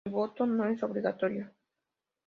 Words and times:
El 0.03 0.13
voto 0.13 0.47
no 0.47 0.65
es 0.65 0.81
obligatorio. 0.81 1.51